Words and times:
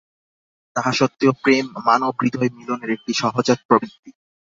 তাহা 0.75 0.91
সত্ত্বেও 0.91 1.31
প্রেম 1.43 1.65
মানব-হৃদয়ে 1.85 2.49
মিলনের 2.57 2.89
একটি 2.89 3.11
সহজাত 3.13 3.59
প্রবৃত্তি। 3.67 4.09